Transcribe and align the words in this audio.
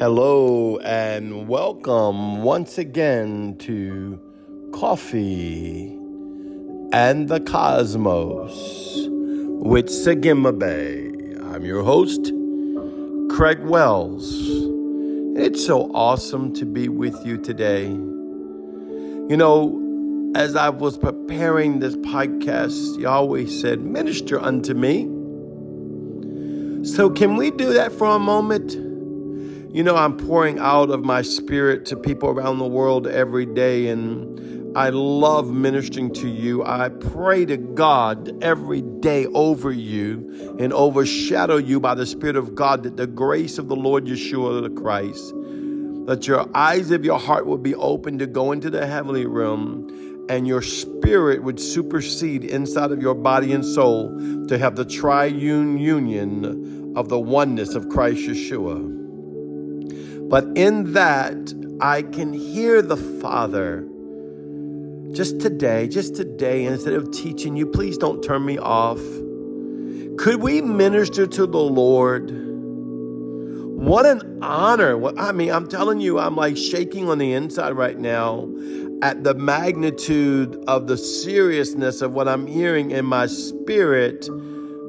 Hello 0.00 0.78
and 0.78 1.46
welcome 1.46 2.42
once 2.42 2.78
again 2.78 3.54
to 3.58 4.18
Coffee 4.72 5.94
and 6.90 7.28
the 7.28 7.38
Cosmos 7.40 8.48
with 9.62 9.88
Sagima 9.88 10.58
Bay. 10.58 11.12
I'm 11.52 11.66
your 11.66 11.82
host, 11.82 12.32
Craig 13.36 13.60
Wells. 13.60 14.38
It's 15.38 15.66
so 15.66 15.92
awesome 15.92 16.54
to 16.54 16.64
be 16.64 16.88
with 16.88 17.26
you 17.26 17.36
today. 17.36 17.88
You 17.88 19.36
know, 19.36 20.32
as 20.34 20.56
I 20.56 20.70
was 20.70 20.96
preparing 20.96 21.80
this 21.80 21.96
podcast, 21.96 22.98
Yahweh 22.98 23.44
said, 23.48 23.82
Minister 23.82 24.40
unto 24.40 24.72
me. 24.72 25.02
So, 26.86 27.10
can 27.10 27.36
we 27.36 27.50
do 27.50 27.74
that 27.74 27.92
for 27.92 28.06
a 28.06 28.18
moment? 28.18 28.89
You 29.72 29.84
know, 29.84 29.94
I'm 29.94 30.16
pouring 30.16 30.58
out 30.58 30.90
of 30.90 31.04
my 31.04 31.22
spirit 31.22 31.86
to 31.86 31.96
people 31.96 32.28
around 32.28 32.58
the 32.58 32.66
world 32.66 33.06
every 33.06 33.46
day, 33.46 33.86
and 33.86 34.76
I 34.76 34.88
love 34.88 35.48
ministering 35.48 36.12
to 36.14 36.28
you. 36.28 36.64
I 36.64 36.88
pray 36.88 37.46
to 37.46 37.56
God 37.56 38.42
every 38.42 38.82
day 38.82 39.26
over 39.26 39.70
you 39.70 40.56
and 40.58 40.72
overshadow 40.72 41.56
you 41.58 41.78
by 41.78 41.94
the 41.94 42.04
Spirit 42.04 42.34
of 42.34 42.56
God 42.56 42.82
that 42.82 42.96
the 42.96 43.06
grace 43.06 43.58
of 43.58 43.68
the 43.68 43.76
Lord 43.76 44.06
Yeshua 44.06 44.60
the 44.60 44.70
Christ, 44.70 45.32
that 46.08 46.26
your 46.26 46.50
eyes 46.52 46.90
of 46.90 47.04
your 47.04 47.20
heart 47.20 47.46
would 47.46 47.62
be 47.62 47.76
open 47.76 48.18
to 48.18 48.26
go 48.26 48.50
into 48.50 48.70
the 48.70 48.84
heavenly 48.88 49.24
realm 49.24 50.26
and 50.28 50.48
your 50.48 50.62
spirit 50.62 51.44
would 51.44 51.60
supersede 51.60 52.44
inside 52.44 52.90
of 52.90 53.00
your 53.00 53.14
body 53.14 53.52
and 53.52 53.64
soul 53.64 54.08
to 54.48 54.58
have 54.58 54.74
the 54.74 54.84
triune 54.84 55.78
union 55.78 56.92
of 56.96 57.08
the 57.08 57.20
oneness 57.20 57.76
of 57.76 57.88
Christ 57.88 58.22
Yeshua. 58.22 58.99
But 60.30 60.46
in 60.56 60.92
that, 60.92 61.52
I 61.80 62.02
can 62.02 62.32
hear 62.32 62.82
the 62.82 62.96
Father 62.96 63.84
just 65.12 65.40
today, 65.40 65.88
just 65.88 66.14
today, 66.14 66.66
instead 66.66 66.94
of 66.94 67.10
teaching 67.10 67.56
you, 67.56 67.66
please 67.66 67.98
don't 67.98 68.22
turn 68.22 68.44
me 68.44 68.58
off. 68.58 69.00
Could 70.18 70.40
we 70.40 70.60
minister 70.60 71.26
to 71.26 71.46
the 71.46 71.58
Lord? 71.58 72.30
What 72.30 74.06
an 74.06 74.38
honor. 74.40 75.04
I 75.18 75.32
mean, 75.32 75.50
I'm 75.50 75.66
telling 75.66 76.00
you, 76.00 76.20
I'm 76.20 76.36
like 76.36 76.56
shaking 76.56 77.08
on 77.08 77.18
the 77.18 77.32
inside 77.32 77.72
right 77.72 77.98
now 77.98 78.48
at 79.02 79.24
the 79.24 79.34
magnitude 79.34 80.62
of 80.68 80.86
the 80.86 80.96
seriousness 80.96 82.02
of 82.02 82.12
what 82.12 82.28
I'm 82.28 82.46
hearing 82.46 82.92
in 82.92 83.04
my 83.04 83.26
spirit 83.26 84.28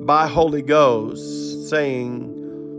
by 0.06 0.28
Holy 0.28 0.62
Ghost 0.62 1.68
saying, 1.70 2.38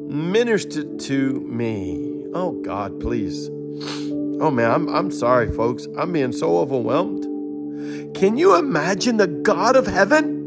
Minister 0.09 0.85
to 0.85 1.41
me. 1.41 2.12
Oh, 2.35 2.53
God, 2.63 2.99
please. 2.99 3.51
Oh, 4.41 4.51
man, 4.51 4.71
I'm, 4.71 4.89
I'm 4.89 5.11
sorry, 5.11 5.53
folks. 5.53 5.87
I'm 5.99 6.13
being 6.13 6.33
so 6.33 6.59
overwhelmed. 6.59 7.25
Can 8.17 8.39
you 8.39 8.57
imagine 8.57 9.19
the 9.19 9.27
God 9.27 9.77
of 9.77 9.87
heaven? 9.87 10.41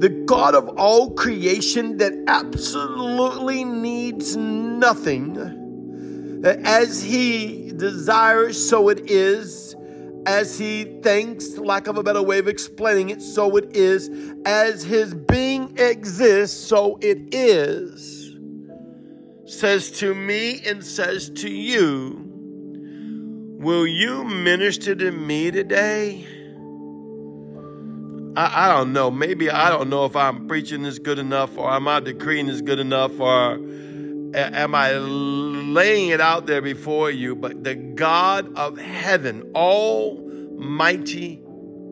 The 0.00 0.08
God 0.08 0.56
of 0.56 0.68
all 0.70 1.12
creation 1.12 1.98
that 1.98 2.12
absolutely 2.26 3.64
needs 3.64 4.36
nothing. 4.36 5.38
As 6.44 7.02
He 7.02 7.70
desires, 7.76 8.68
so 8.68 8.88
it 8.88 9.08
is. 9.08 9.76
As 10.26 10.58
He 10.58 10.84
thinks, 11.02 11.56
lack 11.56 11.86
of 11.86 11.98
a 11.98 12.02
better 12.02 12.22
way 12.22 12.40
of 12.40 12.48
explaining 12.48 13.10
it, 13.10 13.22
so 13.22 13.56
it 13.56 13.76
is. 13.76 14.10
As 14.44 14.82
His 14.82 15.14
being 15.14 15.72
exists, 15.78 16.58
so 16.58 16.98
it 17.00 17.32
is 17.32 18.25
says 19.46 19.90
to 19.92 20.14
me 20.14 20.60
and 20.66 20.84
says 20.84 21.30
to 21.30 21.48
you, 21.50 22.26
Will 23.58 23.86
you 23.86 24.22
minister 24.24 24.94
to 24.94 25.10
me 25.10 25.50
today? 25.50 26.26
I, 28.36 28.66
I, 28.66 28.68
don't 28.68 28.92
know. 28.92 29.10
Maybe 29.10 29.50
I 29.50 29.70
don't 29.70 29.88
know 29.88 30.04
if 30.04 30.14
I'm 30.14 30.46
preaching 30.46 30.82
this 30.82 30.98
good 30.98 31.18
enough 31.18 31.56
or 31.56 31.70
am 31.70 31.88
I 31.88 32.00
decreeing 32.00 32.46
this 32.46 32.60
good 32.60 32.78
enough 32.78 33.18
or 33.18 33.54
am 34.34 34.74
I 34.74 34.92
laying 34.92 36.10
it 36.10 36.20
out 36.20 36.46
there 36.46 36.60
before 36.60 37.10
you? 37.10 37.34
But 37.34 37.64
the 37.64 37.74
God 37.74 38.54
of 38.58 38.76
heaven, 38.76 39.50
Almighty 39.54 41.42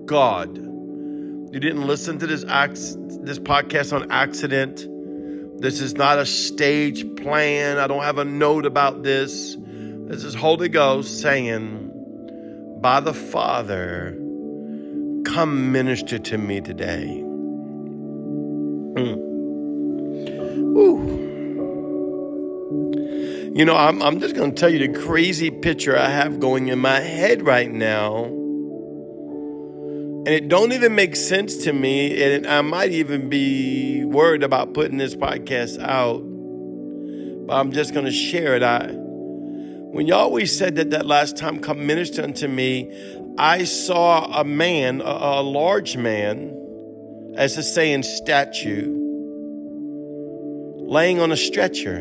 God, 0.05 0.59
you 0.59 1.61
didn't 1.61 1.87
listen 1.87 2.19
to 2.19 2.27
this, 2.27 2.43
this 2.43 3.39
podcast 3.39 3.95
on 3.95 4.13
accident. 4.13 4.87
This 5.59 5.81
is 5.81 5.95
not 5.95 6.19
a 6.19 6.27
stage 6.27 7.17
plan. 7.17 7.79
I 7.79 7.87
don't 7.87 8.03
have 8.03 8.19
a 8.19 8.25
note 8.25 8.67
about 8.67 9.03
this. 9.03 9.57
This 9.59 10.25
is 10.25 10.35
Holy 10.35 10.69
Ghost 10.69 11.21
saying, 11.21 12.79
by 12.81 13.01
the 13.01 13.15
Father, 13.15 14.13
come 15.25 15.73
minister 15.73 16.19
to 16.19 16.37
me 16.37 16.61
today. 16.61 17.23
Mm. 18.97 19.25
You 23.57 23.65
know, 23.65 23.77
I'm, 23.77 24.03
I'm 24.03 24.21
just 24.21 24.35
going 24.35 24.55
to 24.55 24.61
tell 24.61 24.69
you 24.69 24.87
the 24.87 25.01
crazy 25.01 25.51
picture 25.51 25.97
I 25.97 26.11
have 26.11 26.41
going 26.41 26.69
in 26.69 26.81
my 26.81 27.01
head 27.01 27.47
right 27.47 27.71
now 27.71 28.44
and 30.27 30.29
it 30.29 30.49
don't 30.49 30.73
even 30.73 30.95
make 30.95 31.17
sense 31.17 31.65
to 31.65 31.73
me 31.73 32.23
and 32.23 32.47
i 32.47 32.61
might 32.61 32.93
even 32.93 33.29
be 33.29 34.05
worried 34.05 34.43
about 34.43 34.73
putting 34.75 34.99
this 34.99 35.15
podcast 35.15 35.79
out 35.81 36.19
but 37.47 37.55
i'm 37.55 37.73
just 37.73 37.93
going 37.93 38.07
to 38.07 38.13
share 38.13 38.57
it. 38.57 38.63
I 38.63 38.89
when 38.93 40.07
you 40.07 40.15
always 40.15 40.57
said 40.57 40.77
that 40.77 40.91
that 40.91 41.07
last 41.07 41.37
time 41.37 41.61
come 41.61 41.87
minister 41.87 42.23
unto 42.23 42.49
me 42.49 42.91
i 43.39 43.65
saw 43.65 44.41
a 44.41 44.45
man 44.45 45.01
a, 45.01 45.05
a 45.05 45.43
large 45.43 45.97
man 45.97 46.51
as 47.37 47.55
to 47.55 47.63
say 47.63 47.93
in 47.93 48.03
statue 48.03 49.05
laying 50.87 51.19
on 51.19 51.33
a 51.33 51.37
stretcher. 51.37 51.97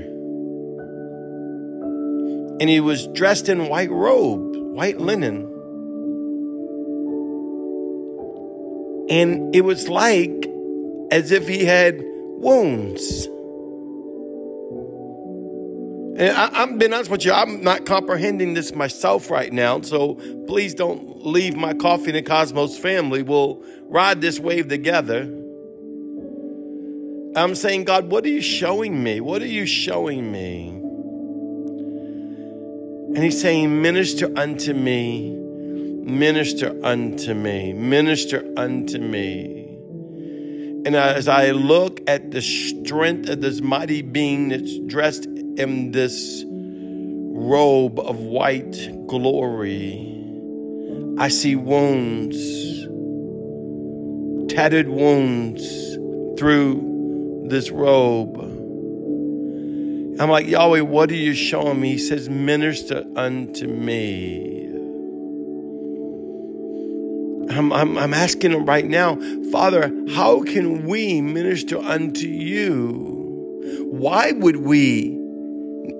And 2.59 2.69
he 2.69 2.79
was 2.79 3.07
dressed 3.07 3.49
in 3.49 3.67
white 3.67 3.91
robe 3.91 4.55
white 4.55 4.99
linen 4.99 5.49
And 9.13 9.55
it 9.55 9.61
was 9.61 9.87
like 9.87 10.49
as 11.11 11.31
if 11.31 11.47
he 11.47 11.65
had 11.65 12.01
wounds. 12.03 13.27
And 16.17 16.35
I, 16.35 16.63
am 16.63 16.79
being 16.79 16.91
honest 16.93 17.11
with 17.11 17.23
you, 17.23 17.31
I'm 17.31 17.63
not 17.63 17.85
comprehending 17.85 18.55
this 18.55 18.73
myself 18.73 19.29
right 19.29 19.53
now. 19.53 19.81
So 19.81 20.15
please 20.47 20.73
don't 20.73 21.27
leave 21.27 21.55
my 21.55 21.75
Coffee 21.75 22.17
and 22.17 22.25
Cosmos 22.25 22.75
family. 22.75 23.21
We'll 23.21 23.63
ride 23.83 24.19
this 24.19 24.39
wave 24.39 24.67
together. 24.67 25.21
I'm 27.35 27.53
saying, 27.53 27.83
God, 27.83 28.09
what 28.09 28.25
are 28.25 28.29
you 28.29 28.41
showing 28.41 29.03
me? 29.03 29.21
What 29.21 29.43
are 29.43 29.47
you 29.47 29.67
showing 29.67 30.31
me? 30.31 30.69
And 33.09 33.23
he's 33.23 33.39
saying, 33.39 33.79
Minister 33.79 34.31
unto 34.35 34.73
me 34.73 35.42
Minister 36.03 36.77
unto 36.83 37.33
me, 37.33 37.71
minister 37.71 38.43
unto 38.57 38.99
me. 38.99 39.63
And 40.85 40.97
as 40.97 41.29
I 41.29 41.51
look 41.51 42.01
at 42.07 42.31
the 42.31 42.41
strength 42.41 43.29
of 43.29 43.39
this 43.39 43.61
mighty 43.61 44.01
being 44.01 44.49
that's 44.49 44.77
dressed 44.79 45.25
in 45.25 45.91
this 45.91 46.43
robe 46.45 47.99
of 47.99 48.19
white 48.19 49.07
glory, 49.07 50.09
I 51.17 51.29
see 51.29 51.55
wounds, 51.55 52.37
tattered 54.53 54.89
wounds 54.89 55.63
through 56.37 57.45
this 57.47 57.71
robe. 57.71 58.39
I'm 60.19 60.29
like, 60.29 60.47
Yahweh, 60.47 60.81
what 60.81 61.09
are 61.11 61.15
you 61.15 61.33
showing 61.33 61.79
me? 61.79 61.91
He 61.93 61.97
says, 61.97 62.27
Minister 62.27 63.05
unto 63.15 63.67
me. 63.67 64.52
I'm, 67.53 67.71
I'm, 67.71 67.97
I'm 67.97 68.13
asking 68.13 68.51
him 68.51 68.65
right 68.65 68.85
now, 68.85 69.17
Father, 69.51 69.91
how 70.13 70.41
can 70.43 70.85
we 70.85 71.21
minister 71.21 71.77
unto 71.77 72.27
you? 72.27 73.87
Why 73.89 74.31
would 74.31 74.57
we 74.57 75.19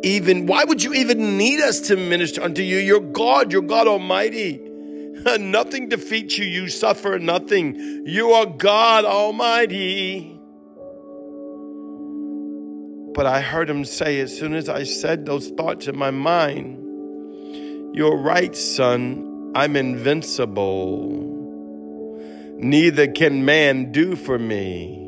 even, 0.03 0.47
why 0.47 0.63
would 0.63 0.83
you 0.83 0.93
even 0.93 1.37
need 1.37 1.59
us 1.59 1.79
to 1.81 1.95
minister 1.95 2.41
unto 2.41 2.61
you? 2.61 2.77
You're 2.77 2.99
God, 2.99 3.51
you're 3.51 3.61
God 3.61 3.87
Almighty. 3.87 4.59
nothing 5.39 5.89
defeats 5.89 6.37
you, 6.37 6.45
you 6.45 6.69
suffer 6.69 7.19
nothing. 7.19 8.03
You 8.05 8.31
are 8.31 8.45
God 8.45 9.05
Almighty. 9.05 10.39
But 13.13 13.27
I 13.27 13.41
heard 13.41 13.69
him 13.69 13.85
say, 13.85 14.19
as 14.19 14.35
soon 14.37 14.55
as 14.55 14.67
I 14.69 14.83
said 14.83 15.25
those 15.25 15.49
thoughts 15.49 15.87
in 15.87 15.97
my 15.97 16.11
mind, 16.11 16.79
You're 17.95 18.17
right, 18.17 18.55
son, 18.55 19.51
I'm 19.55 19.75
invincible 19.75 21.32
neither 22.63 23.07
can 23.07 23.45
man 23.45 23.91
do 23.91 24.15
for 24.15 24.39
me. 24.39 24.99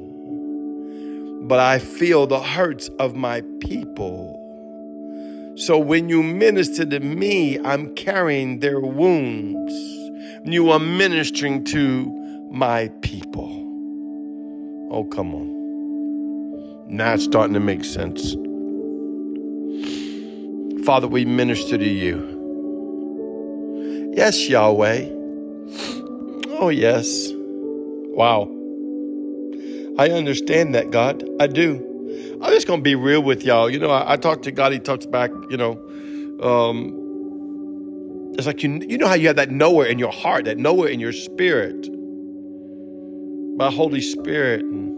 But 1.48 1.60
I 1.60 1.80
feel 1.80 2.28
the 2.28 2.42
hurts 2.42 2.90
of 3.00 3.16
my 3.16 3.42
people. 3.62 4.42
So 5.58 5.78
when 5.80 6.10
you 6.10 6.22
minister 6.22 6.86
to 6.86 7.00
me, 7.00 7.58
I'm 7.60 7.96
carrying 7.96 8.60
their 8.60 8.80
wounds. 8.80 9.74
You 10.44 10.70
are 10.72 10.80
ministering 10.80 11.64
to 11.66 12.12
my 12.52 12.90
people. 13.02 13.64
Oh, 14.92 15.06
come 15.06 15.34
on. 15.34 15.56
Now 16.88 17.14
it's 17.14 17.24
starting 17.24 17.54
to 17.54 17.60
make 17.60 17.84
sense. 17.84 18.36
Father, 20.86 21.08
we 21.08 21.26
minister 21.26 21.78
to 21.78 21.90
you. 21.90 22.34
Yes, 24.16 24.48
Yahweh. 24.48 25.10
Oh, 26.60 26.70
yes. 26.70 27.35
Wow. 28.16 28.50
I 30.00 30.10
understand 30.10 30.74
that, 30.76 30.90
God. 30.90 31.28
I 31.38 31.48
do. 31.48 32.40
I'm 32.42 32.54
just 32.54 32.66
going 32.66 32.80
to 32.80 32.84
be 32.84 32.96
real 32.96 33.22
with 33.22 33.44
y'all. 33.44 33.70
You 33.70 33.78
know, 33.78 33.90
I, 33.90 34.14
I, 34.14 34.16
talk 34.16 34.44
to 34.44 34.52
God, 34.52 34.72
He 34.72 34.80
talks 34.80 35.06
back, 35.06 35.32
you 35.50 35.58
know. 35.58 35.74
Um, 36.42 37.02
it's 38.38 38.48
like 38.48 38.64
you, 38.64 38.82
you 38.88 38.98
know 38.98 39.08
how 39.08 39.16
you 39.16 39.28
have 39.28 39.36
that 39.36 39.52
nowhere 39.52 39.88
in 39.88 40.00
your 40.00 40.14
heart, 40.14 40.46
that 40.46 40.58
nowhere 40.58 40.88
in 40.88 41.02
your 41.02 41.12
spirit. 41.12 41.90
My 43.58 43.70
Holy 43.70 44.00
Spirit. 44.00 44.62
And, 44.62 44.98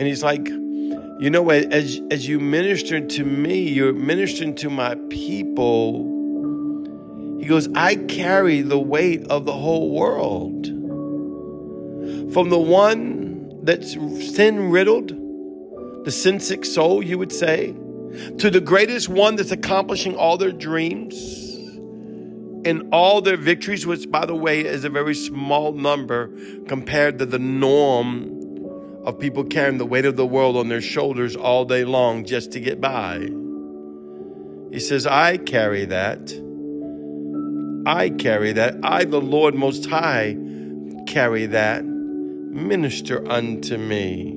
and 0.00 0.08
He's 0.08 0.24
like, 0.24 0.48
you 0.48 1.30
know, 1.30 1.50
as, 1.50 2.00
as 2.10 2.26
you 2.26 2.40
minister 2.40 3.00
to 3.00 3.24
me, 3.24 3.60
you're 3.60 3.92
ministering 3.92 4.56
to 4.56 4.70
my 4.70 4.96
people. 5.08 6.17
He 7.48 7.54
goes, 7.54 7.66
I 7.74 7.94
carry 7.96 8.60
the 8.60 8.78
weight 8.78 9.26
of 9.28 9.46
the 9.46 9.54
whole 9.54 9.90
world. 9.90 10.66
From 12.34 12.50
the 12.50 12.58
one 12.58 13.64
that's 13.64 13.92
sin 13.92 14.68
riddled, 14.70 16.04
the 16.04 16.10
sin 16.10 16.40
sick 16.40 16.66
soul, 16.66 17.02
you 17.02 17.16
would 17.16 17.32
say, 17.32 17.68
to 18.36 18.50
the 18.50 18.60
greatest 18.60 19.08
one 19.08 19.36
that's 19.36 19.50
accomplishing 19.50 20.14
all 20.14 20.36
their 20.36 20.52
dreams 20.52 21.14
and 22.66 22.86
all 22.92 23.22
their 23.22 23.38
victories, 23.38 23.86
which, 23.86 24.10
by 24.10 24.26
the 24.26 24.36
way, 24.36 24.66
is 24.66 24.84
a 24.84 24.90
very 24.90 25.14
small 25.14 25.72
number 25.72 26.30
compared 26.66 27.18
to 27.18 27.24
the 27.24 27.38
norm 27.38 29.00
of 29.06 29.18
people 29.18 29.42
carrying 29.42 29.78
the 29.78 29.86
weight 29.86 30.04
of 30.04 30.16
the 30.16 30.26
world 30.26 30.54
on 30.54 30.68
their 30.68 30.82
shoulders 30.82 31.34
all 31.34 31.64
day 31.64 31.86
long 31.86 32.26
just 32.26 32.52
to 32.52 32.60
get 32.60 32.78
by. 32.78 33.20
He 34.70 34.80
says, 34.80 35.06
I 35.06 35.38
carry 35.38 35.86
that. 35.86 36.46
I 37.88 38.10
carry 38.10 38.52
that. 38.52 38.76
I, 38.82 39.06
the 39.06 39.20
Lord 39.20 39.54
Most 39.54 39.86
High, 39.86 40.36
carry 41.06 41.46
that. 41.46 41.86
Minister 41.86 43.26
unto 43.26 43.78
me, 43.78 44.34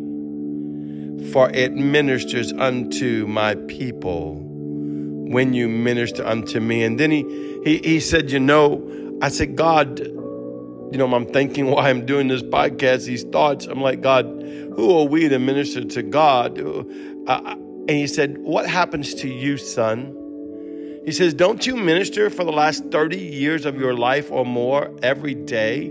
for 1.34 1.50
it 1.50 1.74
ministers 1.74 2.54
unto 2.54 3.28
my 3.28 3.56
people 3.56 4.36
when 4.36 5.54
you 5.54 5.68
minister 5.68 6.26
unto 6.26 6.62
me. 6.62 6.86
And 6.86 6.98
then 6.98 7.12
he, 7.12 7.24
he, 7.66 7.80
he 7.80 8.00
said, 8.00 8.32
You 8.32 8.40
know, 8.40 9.20
I 9.22 9.28
said, 9.28 9.58
God, 9.58 10.00
you 10.00 10.98
know, 10.98 11.14
I'm 11.14 11.26
thinking 11.26 11.66
why 11.72 11.90
I'm 11.90 12.06
doing 12.06 12.30
this 12.30 12.44
podcast, 12.44 13.06
these 13.06 13.24
thoughts. 13.24 13.66
I'm 13.66 13.82
like, 13.82 14.00
God, 14.00 14.28
who 14.76 14.98
are 14.98 15.06
we 15.06 15.28
to 15.28 15.40
minister 15.40 15.84
to 15.84 16.04
God? 16.04 16.58
Uh, 16.58 17.56
and 17.58 17.90
he 17.90 18.08
said, 18.08 18.38
What 18.38 18.66
happens 18.66 19.14
to 19.16 19.28
you, 19.28 19.58
son? 19.58 20.16
He 21.06 21.12
says, 21.12 21.34
Don't 21.34 21.66
you 21.66 21.76
minister 21.76 22.30
for 22.30 22.44
the 22.44 22.52
last 22.52 22.86
30 22.92 23.18
years 23.18 23.66
of 23.66 23.80
your 23.80 23.96
life 23.96 24.32
or 24.32 24.46
more 24.46 24.92
every 25.02 25.34
day? 25.34 25.88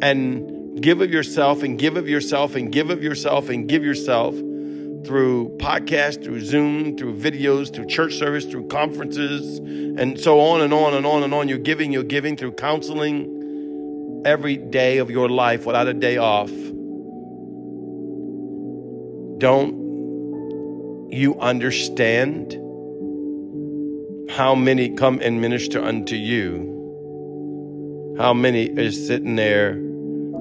And 0.00 0.82
give 0.82 1.00
of 1.00 1.10
yourself 1.10 1.62
and 1.62 1.78
give 1.78 1.96
of 1.96 2.08
yourself 2.08 2.54
and 2.54 2.72
give 2.72 2.90
of 2.90 3.02
yourself 3.02 3.48
and 3.50 3.68
give 3.68 3.84
yourself 3.84 4.34
through 4.34 5.54
podcast, 5.58 6.24
through 6.24 6.40
Zoom, 6.40 6.96
through 6.96 7.14
videos, 7.16 7.72
through 7.72 7.86
church 7.86 8.14
service, 8.14 8.46
through 8.46 8.68
conferences, 8.68 9.58
and 9.58 10.18
so 10.18 10.40
on 10.40 10.62
and 10.62 10.72
on 10.72 10.94
and 10.94 11.04
on 11.04 11.22
and 11.22 11.34
on. 11.34 11.46
You're 11.48 11.58
giving, 11.58 11.92
you're 11.92 12.02
giving 12.02 12.38
through 12.38 12.52
counseling 12.52 14.22
every 14.24 14.56
day 14.56 14.98
of 14.98 15.10
your 15.10 15.28
life 15.28 15.66
without 15.66 15.86
a 15.86 15.92
day 15.92 16.16
off. 16.16 16.50
Don't 19.38 19.84
you 21.12 21.38
understand 21.38 22.58
how 24.30 24.54
many 24.54 24.90
come 24.90 25.18
and 25.22 25.40
minister 25.40 25.82
unto 25.82 26.16
you? 26.16 26.72
How 28.18 28.32
many 28.34 28.64
is 28.64 29.06
sitting 29.06 29.36
there 29.36 29.74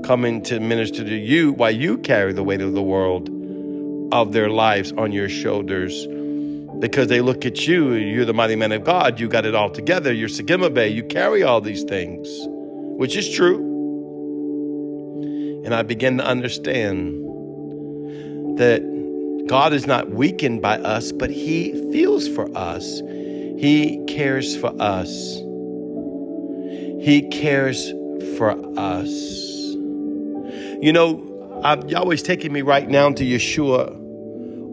coming 0.04 0.42
to 0.44 0.60
minister 0.60 1.04
to 1.04 1.16
you 1.16 1.54
while 1.54 1.72
you 1.72 1.98
carry 1.98 2.34
the 2.34 2.44
weight 2.44 2.62
of 2.62 2.74
the 2.74 2.84
world? 2.84 3.30
of 4.14 4.32
their 4.32 4.50
lives 4.50 4.92
on 4.92 5.12
your 5.12 5.28
shoulders 5.28 6.08
because 6.80 7.08
they 7.08 7.20
look 7.20 7.46
at 7.48 7.66
you, 7.68 7.94
you're 7.94 8.26
the 8.26 8.34
mighty 8.34 8.56
man 8.56 8.72
of 8.72 8.84
God, 8.84 9.20
you 9.20 9.28
got 9.28 9.44
it 9.46 9.56
all 9.56 9.72
together, 9.72 10.14
you're 10.14 10.30
Sagima 10.30 10.72
Bay, 10.72 10.88
you 10.90 11.04
carry 11.04 11.42
all 11.42 11.62
these 11.62 11.84
things, 11.84 12.28
which 13.00 13.16
is 13.16 13.34
true. 13.34 13.72
And 15.66 15.74
I 15.74 15.82
begin 15.82 16.20
to 16.20 16.26
understand 16.26 17.24
that 18.60 18.84
God 19.48 19.74
is 19.74 19.88
not 19.88 20.12
weakened 20.12 20.62
by 20.62 20.78
us, 20.78 21.12
but 21.12 21.32
He 21.32 21.72
feels 21.92 22.28
for 22.28 22.56
us. 22.56 23.02
He 23.64 24.04
cares 24.08 24.58
for 24.58 24.76
us. 24.78 25.38
He 27.02 27.30
cares 27.32 27.92
for 28.36 28.52
us. 28.78 29.10
You 30.82 30.92
know, 30.92 31.62
I've, 31.64 31.90
Yahweh's 31.90 32.24
taking 32.24 32.52
me 32.52 32.62
right 32.62 32.90
now 32.90 33.10
to 33.14 33.24
Yeshua 33.24 33.88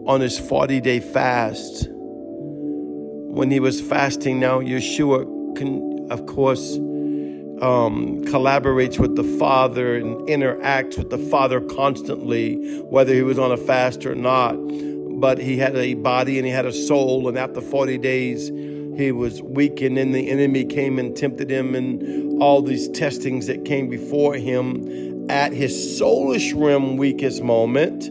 on 0.09 0.19
his 0.19 0.37
40 0.37 0.81
day 0.81 0.99
fast. 0.99 1.87
When 1.89 3.49
he 3.49 3.61
was 3.61 3.79
fasting, 3.79 4.41
now 4.41 4.59
Yeshua, 4.59 5.55
can, 5.55 6.11
of 6.11 6.25
course, 6.25 6.75
um, 6.75 8.25
collaborates 8.25 8.99
with 8.99 9.15
the 9.15 9.23
Father 9.39 9.95
and 9.95 10.17
interacts 10.27 10.97
with 10.97 11.09
the 11.09 11.17
Father 11.17 11.61
constantly, 11.61 12.55
whether 12.81 13.13
he 13.13 13.21
was 13.21 13.39
on 13.39 13.53
a 13.53 13.57
fast 13.57 14.05
or 14.05 14.15
not. 14.15 14.55
But 14.57 15.37
he 15.37 15.57
had 15.57 15.77
a 15.77 15.93
body 15.93 16.39
and 16.39 16.45
he 16.45 16.51
had 16.51 16.65
a 16.65 16.73
soul, 16.73 17.29
and 17.29 17.37
after 17.37 17.61
40 17.61 17.97
days, 17.97 18.51
he 18.97 19.11
was 19.11 19.41
weak, 19.41 19.81
and 19.81 19.97
then 19.97 20.11
the 20.11 20.29
enemy 20.29 20.65
came 20.65 20.99
and 20.99 21.15
tempted 21.15 21.49
him, 21.49 21.75
and 21.75 22.41
all 22.41 22.61
these 22.61 22.87
testings 22.89 23.47
that 23.47 23.65
came 23.65 23.89
before 23.89 24.35
him 24.35 25.29
at 25.29 25.53
his 25.53 25.73
soulish 25.73 26.53
realm 26.59 26.97
weakest 26.97 27.43
moment 27.43 28.09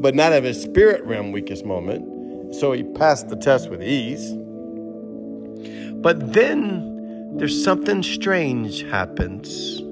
but 0.00 0.14
not 0.14 0.32
at 0.32 0.44
his 0.44 0.62
spirit 0.62 1.04
realm 1.04 1.32
weakest 1.32 1.64
moment. 1.64 2.54
So 2.54 2.72
he 2.72 2.84
passed 2.84 3.28
the 3.28 3.36
test 3.36 3.68
with 3.68 3.82
ease. 3.82 4.32
But 6.00 6.32
then 6.32 7.36
there's 7.36 7.62
something 7.62 8.02
strange 8.02 8.82
happens. 8.84 9.82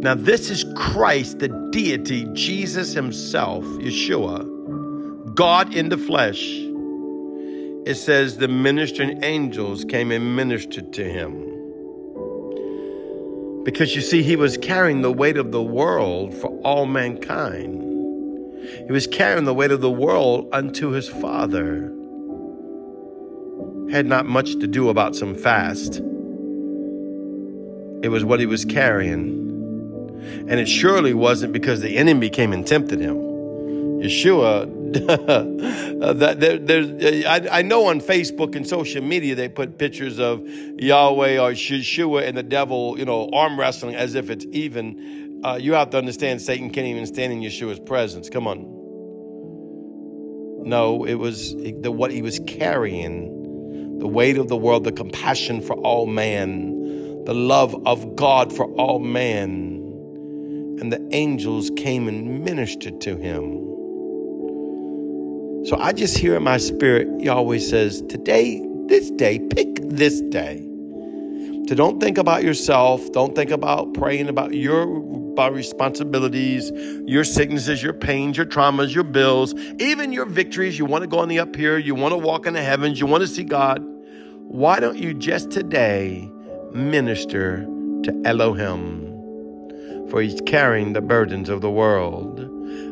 Now, 0.00 0.14
this 0.14 0.50
is 0.50 0.64
Christ, 0.74 1.38
the 1.38 1.48
deity, 1.72 2.26
Jesus 2.32 2.92
himself, 2.92 3.64
Yeshua, 3.64 5.34
God 5.34 5.74
in 5.74 5.88
the 5.90 5.98
flesh. 5.98 6.65
It 7.86 7.94
says 7.94 8.36
the 8.38 8.48
ministering 8.48 9.22
angels 9.22 9.84
came 9.84 10.10
and 10.10 10.34
ministered 10.34 10.92
to 10.94 11.04
him. 11.04 11.52
Because 13.62 13.94
you 13.94 14.02
see, 14.02 14.24
he 14.24 14.34
was 14.34 14.56
carrying 14.56 15.02
the 15.02 15.12
weight 15.12 15.36
of 15.36 15.52
the 15.52 15.62
world 15.62 16.34
for 16.34 16.48
all 16.64 16.86
mankind. 16.86 17.80
He 18.86 18.90
was 18.90 19.06
carrying 19.06 19.44
the 19.44 19.54
weight 19.54 19.70
of 19.70 19.82
the 19.82 19.90
world 19.90 20.48
unto 20.52 20.90
his 20.90 21.08
Father. 21.08 21.92
Had 23.92 24.06
not 24.06 24.26
much 24.26 24.54
to 24.54 24.66
do 24.66 24.88
about 24.88 25.14
some 25.14 25.36
fast. 25.36 25.98
It 28.02 28.08
was 28.08 28.24
what 28.24 28.40
he 28.40 28.46
was 28.46 28.64
carrying. 28.64 29.44
And 30.48 30.58
it 30.58 30.66
surely 30.68 31.14
wasn't 31.14 31.52
because 31.52 31.82
the 31.82 31.96
enemy 31.96 32.30
came 32.30 32.52
and 32.52 32.66
tempted 32.66 32.98
him. 32.98 33.16
Yeshua, 34.00 34.75
that 34.92 36.36
there, 36.38 36.58
there's, 36.58 37.24
I, 37.24 37.58
I 37.58 37.62
know 37.62 37.86
on 37.86 38.00
Facebook 38.00 38.54
and 38.56 38.66
social 38.66 39.02
media 39.02 39.34
they 39.34 39.48
put 39.48 39.78
pictures 39.78 40.18
of 40.18 40.46
Yahweh 40.46 41.38
or 41.38 41.52
Yeshua 41.52 42.26
and 42.26 42.36
the 42.36 42.42
devil, 42.42 42.98
you 42.98 43.04
know, 43.04 43.28
arm 43.32 43.58
wrestling 43.58 43.94
as 43.94 44.14
if 44.14 44.30
it's 44.30 44.46
even 44.52 45.26
uh, 45.44 45.56
you 45.60 45.74
have 45.74 45.90
to 45.90 45.98
understand 45.98 46.40
Satan 46.42 46.70
can't 46.70 46.86
even 46.86 47.06
stand 47.06 47.32
in 47.32 47.40
Yeshua's 47.40 47.78
presence. 47.78 48.28
Come 48.30 48.46
on. 48.46 48.64
No, 50.64 51.04
it 51.04 51.14
was 51.14 51.54
the, 51.54 51.92
what 51.92 52.10
he 52.10 52.22
was 52.22 52.40
carrying 52.46 53.98
the 54.00 54.08
weight 54.08 54.38
of 54.38 54.48
the 54.48 54.56
world, 54.56 54.84
the 54.84 54.92
compassion 54.92 55.60
for 55.60 55.74
all 55.74 56.06
man, 56.06 57.24
the 57.24 57.34
love 57.34 57.74
of 57.86 58.16
God 58.16 58.52
for 58.52 58.66
all 58.72 58.98
man. 58.98 59.82
And 60.80 60.92
the 60.92 61.08
angels 61.12 61.70
came 61.76 62.08
and 62.08 62.44
ministered 62.44 63.00
to 63.02 63.16
him. 63.16 63.62
So 65.66 65.76
I 65.76 65.92
just 65.92 66.16
hear 66.16 66.36
in 66.36 66.44
my 66.44 66.58
spirit, 66.58 67.08
he 67.20 67.28
always 67.28 67.68
says, 67.68 68.00
Today, 68.02 68.62
this 68.86 69.10
day, 69.10 69.40
pick 69.40 69.80
this 69.82 70.20
day. 70.20 70.58
To 70.60 71.74
don't 71.74 71.98
think 71.98 72.18
about 72.18 72.44
yourself, 72.44 73.10
don't 73.10 73.34
think 73.34 73.50
about 73.50 73.92
praying 73.92 74.28
about 74.28 74.54
your 74.54 74.82
about 75.32 75.52
responsibilities, 75.52 76.70
your 77.04 77.24
sicknesses, 77.24 77.82
your 77.82 77.94
pains, 77.94 78.36
your 78.36 78.46
traumas, 78.46 78.94
your 78.94 79.02
bills, 79.02 79.54
even 79.80 80.12
your 80.12 80.24
victories. 80.24 80.78
You 80.78 80.84
want 80.84 81.02
to 81.02 81.08
go 81.08 81.18
on 81.18 81.26
the 81.26 81.40
up 81.40 81.56
here, 81.56 81.78
you 81.78 81.96
want 81.96 82.12
to 82.12 82.18
walk 82.18 82.46
in 82.46 82.54
the 82.54 82.62
heavens, 82.62 83.00
you 83.00 83.06
want 83.06 83.22
to 83.22 83.26
see 83.26 83.42
God. 83.42 83.82
Why 83.82 84.78
don't 84.78 84.98
you 84.98 85.14
just 85.14 85.50
today 85.50 86.30
minister 86.74 87.64
to 88.04 88.22
Elohim? 88.24 89.02
For 90.10 90.22
he's 90.22 90.40
carrying 90.46 90.92
the 90.92 91.00
burdens 91.00 91.48
of 91.48 91.60
the 91.60 91.70
world. 91.72 92.35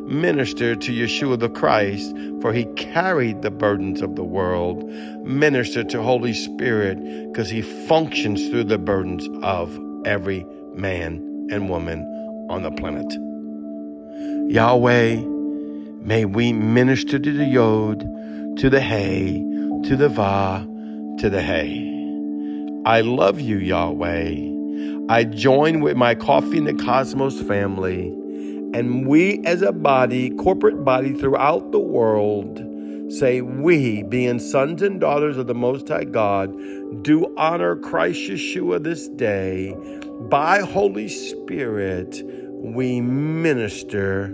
Minister 0.06 0.76
to 0.76 0.92
Yeshua 0.92 1.38
the 1.38 1.48
Christ, 1.48 2.14
for 2.40 2.52
he 2.52 2.64
carried 2.76 3.42
the 3.42 3.50
burdens 3.50 4.02
of 4.02 4.16
the 4.16 4.24
world. 4.24 4.84
Minister 5.24 5.82
to 5.84 6.02
Holy 6.02 6.34
Spirit, 6.34 6.98
because 7.32 7.48
he 7.48 7.62
functions 7.62 8.48
through 8.48 8.64
the 8.64 8.78
burdens 8.78 9.28
of 9.42 9.78
every 10.04 10.46
man 10.74 11.48
and 11.50 11.70
woman 11.70 12.00
on 12.50 12.62
the 12.62 12.70
planet. 12.70 13.10
Yahweh, 14.50 15.22
may 16.02 16.24
we 16.26 16.52
minister 16.52 17.18
to 17.18 17.32
the 17.32 17.46
Yod, 17.46 18.00
to 18.58 18.68
the 18.68 18.80
Hey, 18.80 19.38
to 19.84 19.96
the 19.96 20.08
Va, 20.10 20.66
to 21.18 21.30
the 21.30 21.40
Hey. 21.40 21.90
I 22.84 23.00
love 23.00 23.40
you, 23.40 23.56
Yahweh. 23.56 24.50
I 25.08 25.24
join 25.24 25.80
with 25.80 25.96
my 25.96 26.14
Coffee 26.14 26.58
in 26.58 26.64
the 26.64 26.74
Cosmos 26.74 27.40
family, 27.42 28.14
and 28.74 29.06
we 29.06 29.38
as 29.44 29.62
a 29.62 29.70
body, 29.70 30.30
corporate 30.30 30.84
body 30.84 31.14
throughout 31.14 31.70
the 31.70 31.78
world, 31.78 32.60
say, 33.08 33.40
We, 33.40 34.02
being 34.02 34.40
sons 34.40 34.82
and 34.82 35.00
daughters 35.00 35.36
of 35.36 35.46
the 35.46 35.54
Most 35.54 35.88
High 35.88 36.04
God, 36.04 36.52
do 37.04 37.32
honor 37.36 37.76
Christ 37.76 38.18
Yeshua 38.22 38.82
this 38.82 39.06
day. 39.08 39.76
By 40.28 40.62
Holy 40.62 41.08
Spirit, 41.08 42.20
we 42.24 43.00
minister 43.00 44.28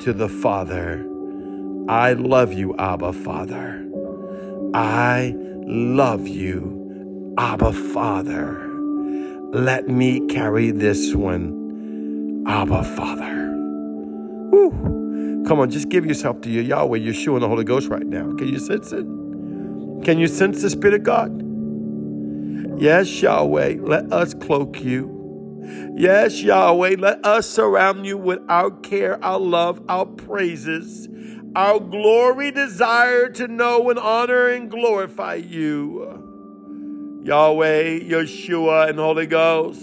to 0.00 0.12
the 0.12 0.28
Father. 0.28 1.06
I 1.88 2.14
love 2.14 2.52
you, 2.52 2.74
Abba 2.78 3.12
Father. 3.12 3.88
I 4.74 5.34
love 5.36 6.26
you, 6.26 7.34
Abba 7.38 7.72
Father. 7.72 8.68
Let 9.52 9.88
me 9.88 10.26
carry 10.26 10.72
this 10.72 11.14
one, 11.14 12.44
Abba 12.48 12.82
Father. 12.82 13.37
Woo. 14.70 15.44
Come 15.46 15.60
on, 15.60 15.70
just 15.70 15.88
give 15.88 16.04
yourself 16.04 16.40
to 16.42 16.50
your 16.50 16.62
Yahweh, 16.62 16.98
Yeshua, 16.98 17.34
and 17.34 17.42
the 17.42 17.48
Holy 17.48 17.64
Ghost 17.64 17.88
right 17.88 18.04
now. 18.04 18.34
Can 18.36 18.48
you 18.48 18.58
sense 18.58 18.92
it? 18.92 19.04
Can 20.04 20.18
you 20.18 20.26
sense 20.26 20.62
the 20.62 20.70
Spirit 20.70 20.94
of 20.94 21.02
God? 21.04 21.44
Yes, 22.80 23.22
Yahweh, 23.22 23.76
let 23.80 24.12
us 24.12 24.34
cloak 24.34 24.80
you. 24.82 25.14
Yes, 25.96 26.42
Yahweh, 26.42 26.96
let 26.98 27.24
us 27.24 27.48
surround 27.48 28.06
you 28.06 28.16
with 28.16 28.40
our 28.48 28.70
care, 28.70 29.22
our 29.24 29.40
love, 29.40 29.82
our 29.88 30.06
praises, 30.06 31.08
our 31.56 31.80
glory, 31.80 32.50
desire 32.50 33.28
to 33.30 33.48
know 33.48 33.90
and 33.90 33.98
honor 33.98 34.48
and 34.48 34.70
glorify 34.70 35.34
you. 35.34 37.20
Yahweh, 37.24 38.00
Yeshua, 38.00 38.90
and 38.90 38.98
Holy 38.98 39.26
Ghost, 39.26 39.82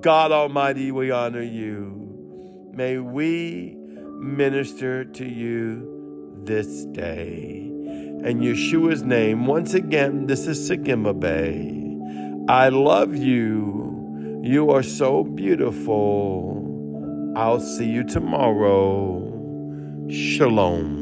God 0.00 0.32
Almighty, 0.32 0.90
we 0.90 1.10
honor 1.10 1.42
you. 1.42 2.70
May 2.74 2.98
we 2.98 3.81
minister 4.22 5.04
to 5.04 5.24
you 5.24 6.36
this 6.44 6.84
day. 6.86 7.68
In 8.24 8.40
Yeshua's 8.40 9.02
name, 9.02 9.46
once 9.46 9.74
again, 9.74 10.26
this 10.26 10.46
is 10.46 10.70
Sagima 10.70 11.18
Bay. 11.18 11.76
I 12.48 12.68
love 12.68 13.16
you. 13.16 14.40
You 14.44 14.70
are 14.70 14.84
so 14.84 15.24
beautiful. 15.24 17.32
I'll 17.36 17.60
see 17.60 17.86
you 17.86 18.04
tomorrow. 18.04 19.28
Shalom. 20.08 21.01